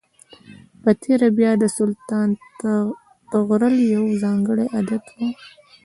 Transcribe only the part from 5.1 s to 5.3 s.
و.